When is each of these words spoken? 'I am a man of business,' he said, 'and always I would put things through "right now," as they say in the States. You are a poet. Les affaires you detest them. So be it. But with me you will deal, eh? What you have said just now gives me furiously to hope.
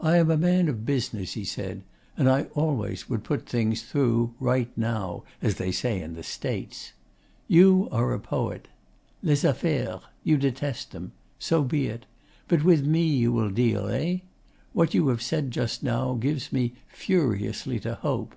'I 0.00 0.16
am 0.16 0.30
a 0.32 0.36
man 0.36 0.68
of 0.68 0.84
business,' 0.84 1.34
he 1.34 1.44
said, 1.44 1.84
'and 2.16 2.26
always 2.54 3.04
I 3.04 3.06
would 3.10 3.22
put 3.22 3.48
things 3.48 3.82
through 3.82 4.34
"right 4.40 4.68
now," 4.76 5.22
as 5.40 5.54
they 5.54 5.70
say 5.70 6.02
in 6.02 6.14
the 6.14 6.24
States. 6.24 6.94
You 7.46 7.86
are 7.92 8.12
a 8.12 8.18
poet. 8.18 8.66
Les 9.22 9.44
affaires 9.44 10.00
you 10.24 10.36
detest 10.36 10.90
them. 10.90 11.12
So 11.38 11.62
be 11.62 11.86
it. 11.86 12.06
But 12.48 12.64
with 12.64 12.84
me 12.84 13.06
you 13.06 13.30
will 13.30 13.50
deal, 13.50 13.86
eh? 13.86 14.16
What 14.72 14.94
you 14.94 15.06
have 15.10 15.22
said 15.22 15.52
just 15.52 15.80
now 15.80 16.14
gives 16.14 16.52
me 16.52 16.72
furiously 16.88 17.78
to 17.78 17.94
hope. 17.94 18.34